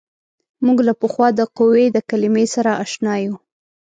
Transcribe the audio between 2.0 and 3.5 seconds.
کلمې سره اشنا یو.